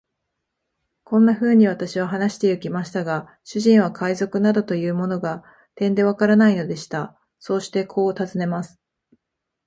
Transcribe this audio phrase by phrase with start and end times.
[1.03, 5.43] こんなふうに私は話してゆきましたが、主人は海賊などというものが、
[5.75, 7.15] てんでわからないのでした。
[7.37, 8.79] そしてこう尋ねます。